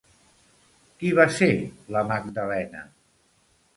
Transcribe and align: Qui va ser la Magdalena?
Qui 1.03 1.11
va 1.21 1.27
ser 1.37 1.51
la 1.97 2.03
Magdalena? 2.13 2.87